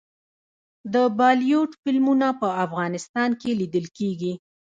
د 0.93 0.95
بالیووډ 1.17 1.71
فلمونه 1.81 2.27
په 2.41 2.47
افغانستان 2.65 3.29
کې 3.41 3.49
لیدل 3.61 3.85
کیږي. 3.97 4.33